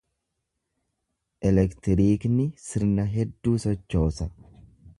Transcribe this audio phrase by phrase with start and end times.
[1.49, 4.31] Elektiriikni sirna hedduu sochoosa.